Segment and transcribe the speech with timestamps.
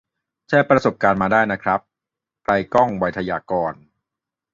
[0.47, 1.79] แชร์ประสบการณ์มาได้นะครับ
[2.43, 3.73] ไกลก้อง ไวทยการ